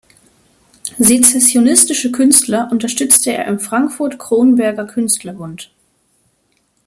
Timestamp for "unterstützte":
2.71-3.33